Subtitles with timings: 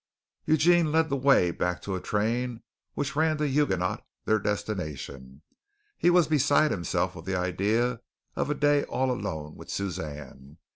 [0.47, 2.63] Eugene led the way back to a train
[2.95, 5.43] which ran to Hugenot, their destination.
[5.95, 8.01] He was beside himself with the idea
[8.35, 10.57] of a day all alone with Suzanne.